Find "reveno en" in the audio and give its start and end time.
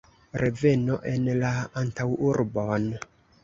0.43-1.29